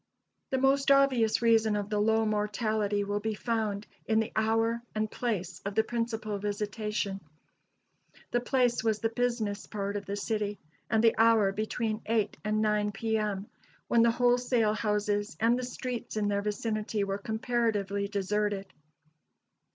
[0.49, 5.11] The most obvious reason of the low mortality will be found in the hour and
[5.11, 7.21] place of the principal visitation.
[8.31, 10.57] The place was the business part of the city,
[10.89, 13.45] and the hour between eight and nine P.M.,
[13.89, 18.73] when the wholesale houses and the streets in their vicinity were comparatively deserted.